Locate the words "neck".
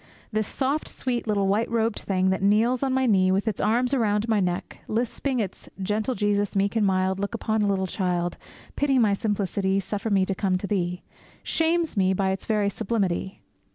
4.39-4.79